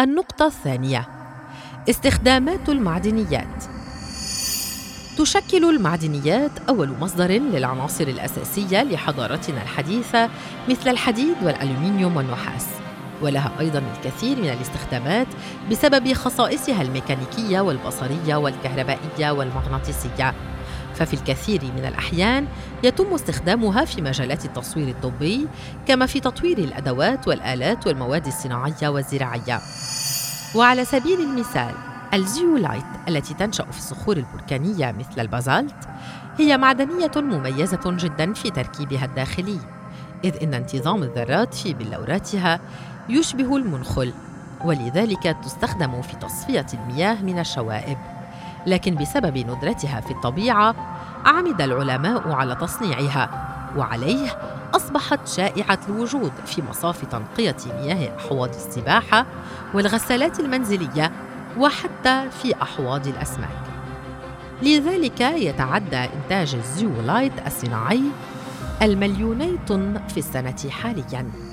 [0.00, 1.08] النقطة الثانية.
[1.90, 3.64] استخدامات المعدنيات.
[5.18, 10.30] تشكل المعدنيات أول مصدر للعناصر الأساسية لحضارتنا الحديثة
[10.68, 12.66] مثل الحديد والألومنيوم والنحاس.
[13.22, 15.26] ولها أيضا الكثير من الاستخدامات
[15.70, 20.34] بسبب خصائصها الميكانيكية والبصرية والكهربائية والمغناطيسية.
[20.94, 22.46] ففي الكثير من الأحيان
[22.82, 25.48] يتم استخدامها في مجالات التصوير الطبي
[25.86, 29.60] كما في تطوير الأدوات والآلات والمواد الصناعية والزراعية.
[30.56, 31.74] وعلى سبيل المثال
[32.14, 35.74] الزيولايت التي تنشأ في الصخور البركانية مثل البازالت
[36.38, 39.58] هي معدنية مميزة جدا في تركيبها الداخلي
[40.24, 42.60] إذ إن انتظام الذرات في بلوراتها
[43.08, 44.12] يشبه المنخل
[44.64, 47.98] ولذلك تستخدم في تصفية المياه من الشوائب.
[48.66, 50.74] لكن بسبب ندرتها في الطبيعة
[51.24, 53.30] عمد العلماء على تصنيعها
[53.76, 59.26] وعليه أصبحت شائعة الوجود في مصاف تنقية مياه أحواض السباحة
[59.74, 61.12] والغسالات المنزلية
[61.58, 63.58] وحتى في أحواض الأسماك.
[64.62, 68.02] لذلك يتعدى إنتاج الزيولايت الصناعي
[68.82, 71.45] المليوني طن في السنة حالياً.